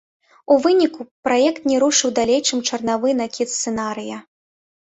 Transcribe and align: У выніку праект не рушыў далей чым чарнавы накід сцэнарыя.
У 0.53 0.55
выніку 0.63 1.05
праект 1.27 1.69
не 1.71 1.77
рушыў 1.85 2.09
далей 2.21 2.41
чым 2.47 2.65
чарнавы 2.71 3.15
накід 3.21 3.47
сцэнарыя. 3.55 4.17